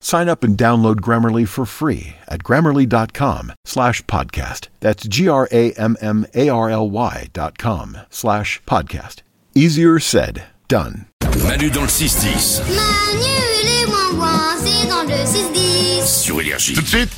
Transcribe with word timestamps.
Sign 0.00 0.28
up 0.28 0.44
and 0.44 0.56
download 0.56 1.00
Grammarly 1.00 1.44
for 1.46 1.66
free 1.66 2.14
at 2.28 2.42
grammarly.com 2.44 3.52
slash 3.64 4.02
podcast. 4.04 4.68
That's 4.80 5.06
G-R-A-M-M-A-R-L-Y 5.08 7.28
dot 7.32 7.58
com 7.58 7.98
slash 8.08 8.62
podcast. 8.64 9.22
Easier 9.56 9.98
said, 9.98 10.44
done. 10.68 11.06
Manu 11.42 11.68
dans 11.70 11.82
le 11.82 11.88
6-10 11.88 12.62
Manu 12.68 13.24
les 13.64 13.86
ouin 14.16 14.56
c'est 14.64 14.86
dans 14.88 15.02
le 15.02 15.14
6-10. 15.24 16.06
sur 16.06 16.40
Énergie. 16.40 16.74
Tout 16.74 16.82
de 16.82 16.86
suite, 16.86 17.10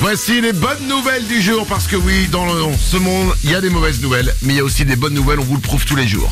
voici 0.00 0.42
les 0.42 0.52
bonnes 0.52 0.86
nouvelles 0.86 1.26
du 1.26 1.40
jour. 1.40 1.66
Parce 1.66 1.86
que 1.86 1.96
oui, 1.96 2.26
dans 2.30 2.44
le- 2.46 2.74
ce 2.76 2.98
monde, 2.98 3.32
il 3.42 3.50
y 3.50 3.54
a 3.54 3.62
des 3.62 3.70
mauvaises 3.70 4.02
nouvelles, 4.02 4.34
mais 4.42 4.52
il 4.52 4.56
y 4.56 4.60
a 4.60 4.64
aussi 4.64 4.84
des 4.84 4.96
bonnes 4.96 5.14
nouvelles, 5.14 5.40
on 5.40 5.44
vous 5.44 5.54
le 5.56 5.62
prouve 5.62 5.86
tous 5.86 5.96
les 5.96 6.06
jours. 6.06 6.30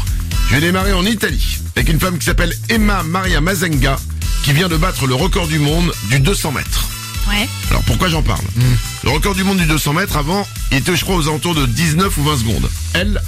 Je 0.48 0.57
vais 0.57 0.61
démarrer 0.61 0.92
en 0.92 1.07
Italie, 1.07 1.57
avec 1.75 1.89
une 1.89 1.98
femme 2.01 2.19
qui 2.19 2.27
s'appelle 2.27 2.53
Emma 2.69 3.03
Maria 3.03 3.41
Mazenga, 3.41 3.97
qui 4.43 4.53
vient 4.53 4.69
de 4.69 4.77
battre 4.77 5.07
le 5.07 5.15
record 5.15 5.47
du 5.47 5.59
monde 5.59 5.93
du 6.11 6.19
200 6.21 6.53
mètres. 6.53 6.85
Ouais. 7.29 7.48
Alors 7.71 7.83
pourquoi 7.85 8.09
j'en 8.09 8.23
parle 8.23 8.45
Le 9.05 9.11
record 9.11 9.35
du 9.35 9.45
monde 9.45 9.59
du 9.59 9.67
200 9.67 9.93
mètres 9.93 10.17
avant, 10.17 10.47
il 10.73 10.79
était 10.79 10.97
je 10.97 11.05
crois 11.05 11.17
aux 11.17 11.29
alentours 11.29 11.55
de 11.55 11.67
19 11.67 12.17
ou 12.19 12.23
20 12.25 12.39
secondes. 12.39 12.70
Elle, 12.95 13.20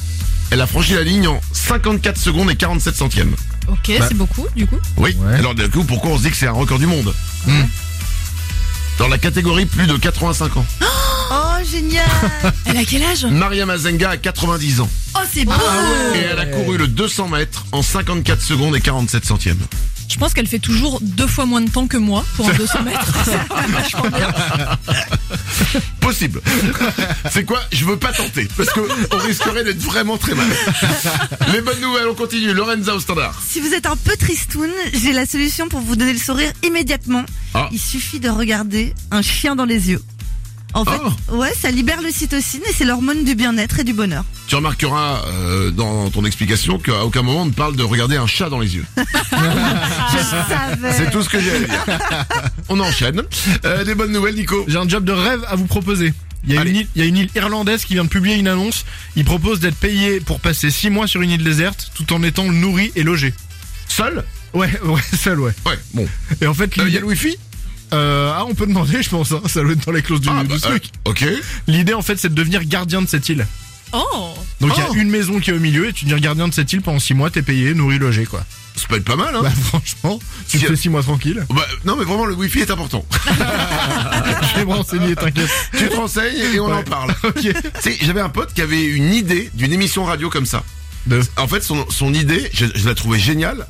elle 0.51 0.61
a 0.61 0.67
franchi 0.67 0.95
la 0.95 1.03
ligne 1.03 1.29
en 1.29 1.41
54 1.53 2.19
secondes 2.19 2.51
et 2.51 2.57
47 2.57 2.97
centièmes. 2.97 3.35
Ok, 3.69 3.93
Bah. 3.99 4.07
c'est 4.09 4.15
beaucoup, 4.17 4.47
du 4.57 4.67
coup. 4.67 4.79
Oui. 4.97 5.17
Alors 5.39 5.55
du 5.55 5.69
coup, 5.71 5.85
pourquoi 5.85 6.11
on 6.11 6.19
se 6.19 6.25
dit 6.25 6.31
que 6.31 6.37
c'est 6.37 6.49
un 6.49 6.53
record 6.53 6.79
du 6.81 6.87
monde 6.87 7.15
Dans 8.99 9.09
la 9.09 9.19
catégorie 9.19 9.67
plus 9.67 9.87
de 9.87 9.97
85 9.97 10.57
ans. 10.57 10.67
Oh, 11.31 11.65
génial 11.71 12.05
Elle 12.67 12.77
a 12.77 12.85
quel 12.85 13.03
âge 13.03 13.25
Maria 13.25 13.65
Mazenga 13.65 14.11
a 14.11 14.17
90 14.17 14.81
ans. 14.81 14.91
Oh, 15.17 15.21
c'est 15.33 15.45
beau 15.45 15.53
Et 16.15 16.19
elle 16.19 16.39
a 16.39 16.47
couru 16.47 16.77
le 16.77 16.87
200 16.89 17.29
mètres 17.29 17.65
en 17.73 17.83
54 17.83 18.43
secondes 18.43 18.77
et 18.77 18.81
47 18.81 19.25
centièmes. 19.25 19.59
Je 20.09 20.19
pense 20.19 20.35
qu'elle 20.35 20.47
fait 20.47 20.59
toujours 20.59 20.99
deux 21.03 21.27
fois 21.27 21.47
moins 21.47 21.61
de 21.61 21.71
temps 21.71 21.87
que 21.87 21.97
moi 21.97 22.25
pour 22.37 22.49
un 22.49 22.55
200 22.55 22.83
mètres. 22.83 23.15
C'est 23.25 23.73
vachement 23.73 24.09
bien. 24.11 24.33
Possible. 26.01 26.41
C'est 27.31 27.45
quoi? 27.45 27.61
Je 27.73 27.85
veux 27.85 27.97
pas 27.97 28.13
tenter 28.13 28.49
parce 28.57 28.71
que 28.71 28.81
on 29.13 29.19
risquerait 29.19 29.65
d'être 29.65 29.81
vraiment 29.81 30.17
très 30.17 30.35
mal. 30.35 30.47
Les 31.53 31.61
bonnes 31.61 31.81
nouvelles, 31.81 32.09
on 32.09 32.15
continue. 32.15 32.53
Lorenza 32.53 32.95
au 32.95 33.01
standard. 33.01 33.41
Si 33.47 33.61
vous 33.61 33.73
êtes 33.75 33.87
un 33.87 33.97
peu 33.97 34.17
tristoun, 34.17 34.71
j'ai 34.93 35.13
la 35.13 35.27
solution 35.27 35.69
pour 35.69 35.81
vous 35.81 35.97
donner 35.97 36.13
le 36.13 36.19
sourire 36.19 36.53
immédiatement. 36.63 37.25
Ah. 37.55 37.69
Il 37.73 37.81
suffit 37.81 38.21
de 38.21 38.29
regarder 38.29 38.95
un 39.11 39.23
chien 39.23 39.57
dans 39.57 39.65
les 39.65 39.91
yeux. 39.91 40.03
En 40.75 40.85
fait, 40.85 40.99
Oh. 41.31 41.37
ouais, 41.37 41.53
ça 41.55 41.71
libère 41.71 42.03
le 42.03 42.11
cytocine 42.11 42.61
et 42.69 42.73
c'est 42.73 42.85
l'hormone 42.85 43.25
du 43.25 43.35
bien-être 43.37 43.79
et 43.81 43.85
du 43.85 43.93
bonheur. 43.93 44.25
Tu 44.49 44.57
remarqueras 44.57 45.23
euh, 45.27 45.71
dans 45.71 46.11
ton 46.11 46.25
explication 46.25 46.79
qu'à 46.79 47.05
aucun 47.05 47.23
moment 47.23 47.43
on 47.43 47.47
ne 47.47 47.53
parle 47.53 47.77
de 47.77 47.83
regarder 47.85 48.17
un 48.17 48.27
chat 48.27 48.49
dans 48.51 48.59
les 48.59 48.75
yeux. 48.75 48.85
Je 48.97 50.19
savais. 50.19 50.93
C'est 50.93 51.11
tout 51.11 51.23
ce 51.23 51.29
que 51.29 51.41
j'ai 51.41 51.55
à 51.55 51.59
dire. 51.61 51.69
On 52.69 52.81
enchaîne. 52.81 53.23
Euh, 53.65 53.85
des 53.85 53.95
bonnes 53.95 54.13
nouvelles, 54.13 54.35
Nico? 54.35 54.65
J'ai 54.69 54.77
un 54.79 54.89
job 54.89 55.05
de 55.05 55.13
rêve 55.13 55.45
à 55.49 55.55
vous 55.57 55.67
proposer. 55.67 56.13
Il 56.47 56.53
y, 56.55 56.59
a 56.59 56.63
une 56.63 56.77
île, 56.77 56.87
il 56.95 57.01
y 57.01 57.05
a 57.05 57.09
une 57.09 57.17
île 57.17 57.31
irlandaise 57.35 57.85
qui 57.87 57.95
vient 57.95 58.05
de 58.05 58.09
publier 58.11 58.37
une 58.37 58.49
annonce. 58.49 58.85
Il 59.17 59.25
propose 59.25 59.61
d'être 59.61 59.77
payé 59.77 60.21
pour 60.21 60.41
passer 60.41 60.71
6 60.71 60.91
mois 60.91 61.07
sur 61.07 61.23
une 61.23 61.31
île 61.31 61.43
déserte 61.45 61.91
tout 61.95 62.13
en 62.13 62.23
étant 62.23 62.45
nourri 62.51 62.93
et 62.97 63.03
logé. 63.03 63.33
Seul? 63.89 64.25
Ouais, 64.53 64.71
ouais, 64.85 65.01
seul, 65.19 65.41
ouais. 65.41 65.53
Ouais. 65.67 65.79
Bon. 65.95 66.07
Et 66.43 66.47
en 66.47 66.53
fait, 66.55 66.77
Euh, 66.79 66.85
Il 66.87 66.93
y 66.93 66.97
a 66.99 67.01
le 67.01 67.07
wifi? 67.07 67.37
Euh, 67.95 68.33
ah, 68.35 68.45
on 68.49 68.55
peut 68.55 68.67
demander, 68.67 69.03
je 69.03 69.09
pense. 69.11 69.33
hein, 69.33 69.41
ça 69.47 69.63
doit 69.63 69.73
être 69.73 69.87
dans 69.87 69.93
les 69.93 70.03
clauses 70.03 70.21
du, 70.21 70.29
Ah, 70.31 70.43
du 70.43 70.49
bah, 70.49 70.57
truc. 70.61 70.85
euh, 71.07 71.11
ok. 71.11 71.25
L'idée, 71.67 71.95
en 71.95 72.03
fait, 72.03 72.17
c'est 72.19 72.29
de 72.29 72.35
devenir 72.35 72.65
gardien 72.65 73.01
de 73.03 73.09
cette 73.09 73.29
île. 73.29 73.47
Oh 73.93 74.35
Donc, 74.61 74.73
il 74.77 74.83
Oh. 74.91 74.95
y 74.95 74.99
a 74.99 75.03
une 75.03 75.11
maison 75.11 75.39
qui 75.41 75.51
est 75.51 75.55
au 75.55 75.61
milieu 75.61 75.89
et 75.89 75.93
tu 75.93 76.05
deviens 76.05 76.19
gardien 76.19 76.49
de 76.49 76.55
cette 76.55 76.73
île 76.73 76.83
pendant 76.83 76.99
6 76.99 77.15
mois. 77.15 77.31
T'es 77.31 77.43
payé, 77.43 77.75
nourri, 77.75 77.99
logé, 77.99 78.25
quoi. 78.27 78.45
Ça 78.77 78.87
peut 78.89 78.97
être 78.97 79.05
pas 79.05 79.15
mal, 79.15 79.37
hein 79.37 79.41
Bah, 79.43 79.51
franchement, 79.51 80.19
tu 80.49 80.59
Si- 80.59 80.65
fais 80.65 80.75
6 80.75 80.89
mois 80.89 81.03
tranquille. 81.03 81.47
Bah, 81.51 81.65
non, 81.85 81.95
mais 81.97 82.05
vraiment, 82.05 82.25
le 82.27 82.35
wifi 82.35 82.59
est 82.61 82.71
important. 82.73 83.07
Je 84.53 84.59
vais 84.59 84.65
me 84.65 84.73
renseigner, 84.73 85.15
t'inquiète. 85.15 85.49
tu 85.79 85.89
te 85.89 85.95
renseignes 85.95 86.37
et 86.55 86.59
on 86.61 86.73
en 86.73 86.83
parle. 86.83 87.15
Ok. 87.25 87.49
J'avais 88.03 88.21
un 88.21 88.29
pote 88.29 88.53
qui 88.53 88.63
avait 88.63 88.85
une 88.85 89.13
idée 89.15 89.51
d'une 89.55 89.73
émission 89.73 90.05
radio 90.05 90.29
comme 90.29 90.47
ça. 90.47 90.65
De... 91.07 91.21
En 91.37 91.47
fait, 91.47 91.63
son, 91.63 91.87
son 91.91 92.13
idée, 92.15 92.51
je, 92.53 92.67
je 92.75 92.89
la 92.89 92.95
trouvais 92.95 93.19
géniale. 93.19 93.67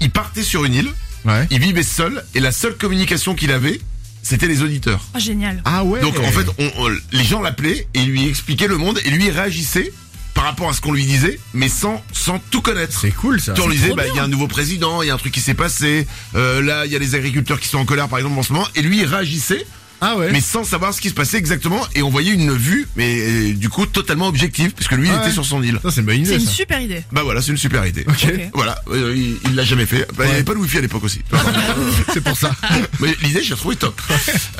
Il 0.00 0.10
partait 0.10 0.42
sur 0.42 0.64
une 0.64 0.74
île, 0.74 0.90
Ouais. 1.24 1.46
il 1.50 1.60
vivait 1.60 1.82
seul, 1.82 2.24
et 2.34 2.40
la 2.40 2.52
seule 2.52 2.76
communication 2.76 3.34
qu'il 3.34 3.52
avait, 3.52 3.80
c'était 4.22 4.46
les 4.46 4.62
auditeurs. 4.62 5.00
Ah, 5.14 5.18
génial. 5.18 5.62
Ah 5.64 5.84
ouais. 5.84 6.00
Donc 6.00 6.18
en 6.18 6.30
fait, 6.30 6.46
on- 6.58 6.72
on- 6.86 6.96
les 7.12 7.24
gens 7.24 7.40
l'appelaient 7.42 7.86
et 7.94 8.02
lui 8.02 8.26
expliquaient 8.28 8.68
le 8.68 8.76
monde, 8.78 8.98
et 9.04 9.10
lui 9.10 9.26
il 9.26 9.30
réagissait 9.30 9.92
par 10.34 10.44
rapport 10.44 10.70
à 10.70 10.72
ce 10.72 10.80
qu'on 10.80 10.92
lui 10.92 11.04
disait, 11.04 11.38
mais 11.54 11.68
sans, 11.68 12.02
sans 12.12 12.38
tout 12.50 12.62
connaître. 12.62 12.98
c'est 13.00 13.10
cool 13.10 13.40
ça. 13.40 13.52
Tu 13.52 13.60
on 13.60 13.68
lui 13.68 13.76
disait, 13.76 13.94
bah, 13.94 14.04
il 14.06 14.14
y 14.14 14.18
a 14.18 14.22
un 14.24 14.28
nouveau 14.28 14.46
président, 14.48 15.02
il 15.02 15.08
y 15.08 15.10
a 15.10 15.14
un 15.14 15.18
truc 15.18 15.32
qui 15.34 15.40
s'est 15.40 15.54
passé, 15.54 16.06
euh, 16.34 16.62
là, 16.62 16.86
il 16.86 16.92
y 16.92 16.96
a 16.96 16.98
les 16.98 17.14
agriculteurs 17.14 17.58
qui 17.60 17.68
sont 17.68 17.78
en 17.78 17.84
colère, 17.84 18.08
par 18.08 18.18
exemple, 18.18 18.38
en 18.38 18.42
ce 18.42 18.52
moment, 18.52 18.66
et 18.74 18.82
lui, 18.82 19.00
il 19.00 19.04
réagissait, 19.06 19.66
Ah 20.00 20.16
ouais. 20.16 20.30
mais 20.32 20.40
sans 20.40 20.64
savoir 20.64 20.94
ce 20.94 21.00
qui 21.00 21.08
se 21.10 21.14
passait 21.14 21.36
exactement, 21.36 21.80
et 21.94 22.02
on 22.02 22.10
voyait 22.10 22.32
une 22.32 22.52
vue, 22.54 22.88
mais 22.96 23.16
euh, 23.20 23.52
du 23.54 23.68
coup, 23.68 23.86
totalement 23.86 24.28
objective, 24.28 24.72
puisque 24.72 24.92
lui, 24.92 25.08
il 25.08 25.14
Ah 25.14 25.22
était 25.22 25.32
sur 25.32 25.44
son 25.44 25.62
île. 25.62 25.78
Ça, 25.82 25.90
c'est 25.90 26.00
une 26.00 26.06
bonne 26.06 26.14
C'est 26.16 26.34
idée. 26.34 26.34
une 26.42 26.46
ça. 26.48 26.52
super 26.52 26.80
idée. 26.80 27.02
Bah 27.12 27.22
voilà, 27.22 27.42
c'est 27.42 27.50
une 27.50 27.56
super 27.56 27.84
idée. 27.86 28.04
Ok. 28.08 28.26
Voilà, 28.54 28.80
euh, 28.90 29.14
il 29.16 29.36
il 29.46 29.54
l'a 29.54 29.64
jamais 29.64 29.86
fait. 29.86 30.06
Bah, 30.16 30.24
Il 30.24 30.28
n'y 30.28 30.34
avait 30.34 30.44
pas 30.44 30.54
de 30.54 30.58
wifi 30.58 30.78
à 30.78 30.80
l'époque 30.80 31.04
aussi. 31.04 31.20
C'est 32.14 32.20
pour 32.22 32.36
ça. 32.36 32.50
Mais 33.00 33.14
l'idée, 33.22 33.42
je 33.42 33.50
l'ai 33.50 33.56
trouvée 33.56 33.76
top. 33.76 34.00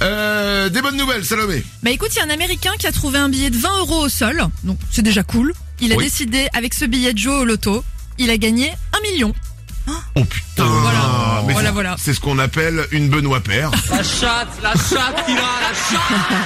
Euh, 0.02 0.68
des 0.70 0.80
bonnes 0.82 0.96
nouvelles, 0.96 1.24
Salomé. 1.24 1.62
Bah 1.82 1.90
écoute, 1.90 2.08
il 2.14 2.18
y 2.18 2.20
a 2.20 2.24
un 2.24 2.30
Américain 2.30 2.70
qui 2.78 2.86
a 2.86 2.92
trouvé 2.92 3.18
un 3.18 3.28
billet 3.28 3.50
de 3.50 3.58
20 3.58 3.78
euros 3.80 4.04
au 4.04 4.08
sol, 4.08 4.42
donc 4.64 4.78
c'est 4.90 5.02
déjà 5.02 5.22
cool. 5.22 5.52
Il 5.80 5.92
a 5.92 5.96
Oui. 5.96 6.04
décidé, 6.04 6.46
avec 6.54 6.72
ce 6.74 6.84
billet 6.86 7.12
de 7.12 7.18
jouer 7.18 7.34
au 7.34 7.44
loto, 7.44 7.84
il 8.18 8.30
a 8.30 8.36
gagné 8.38 8.70
un 8.96 9.00
million. 9.10 9.34
Oh 10.14 10.24
putain. 10.24 10.64
Voilà. 10.64 10.99
Mais 11.50 11.54
Voilà, 11.54 11.68
c'est- 11.68 11.74
voilà. 11.74 11.96
C'est 11.98 12.14
ce 12.14 12.20
qu'on 12.20 12.38
appelle 12.38 12.86
une 12.92 13.08
Benoît 13.08 13.40
Père. 13.40 13.70
La 13.90 14.02
chatte, 14.04 14.48
la 14.62 14.72
chatte 14.72 15.26
qui 15.26 15.34
va, 15.34 15.40
la 15.40 15.74
chatte 15.74 16.38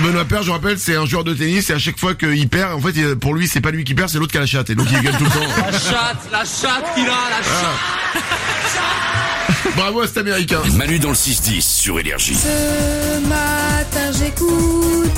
Benoît 0.00 0.24
Père, 0.24 0.42
je 0.42 0.50
rappelle, 0.50 0.76
c'est 0.78 0.96
un 0.96 1.06
joueur 1.06 1.22
de 1.24 1.32
tennis 1.34 1.70
et 1.70 1.74
à 1.74 1.78
chaque 1.78 1.98
fois 2.00 2.14
qu'il 2.14 2.48
perd, 2.48 2.72
en 2.72 2.80
fait, 2.80 3.14
pour 3.14 3.32
lui, 3.34 3.46
c'est 3.46 3.60
pas 3.60 3.70
lui 3.70 3.84
qui 3.84 3.94
perd, 3.94 4.08
c'est 4.10 4.18
l'autre 4.18 4.32
qui 4.32 4.38
a 4.38 4.40
la 4.40 4.46
chatte. 4.46 4.70
Et 4.70 4.74
donc 4.74 4.88
il 4.90 5.00
gagne 5.00 5.16
tout 5.16 5.24
le 5.24 5.30
temps. 5.30 5.46
La 5.70 5.72
chatte, 5.72 6.28
la 6.32 6.40
chatte 6.40 6.94
qui 6.96 7.04
va, 7.06 7.12
la 7.30 7.42
chatte 7.42 8.24
Bravo 9.76 10.00
à 10.02 10.06
cet 10.08 10.18
américain. 10.18 10.60
Manu 10.74 10.98
dans 10.98 11.10
le 11.10 11.14
6-10 11.14 11.62
sur 11.62 11.98
Énergie. 12.00 12.34
Ce 12.36 13.20
matin 13.28 14.10
j'écoute, 14.18 15.12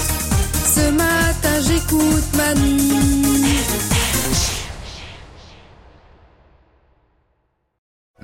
ce 0.75 0.91
matin 0.93 1.61
j'écoute 1.67 2.25
Manu. 2.37 2.96